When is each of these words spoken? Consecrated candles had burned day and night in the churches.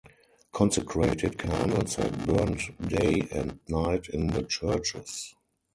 Consecrated 0.51 1.37
candles 1.37 1.93
had 1.93 2.25
burned 2.25 2.59
day 2.89 3.27
and 3.31 3.59
night 3.69 4.09
in 4.09 4.25
the 4.25 4.41
churches. 4.41 5.35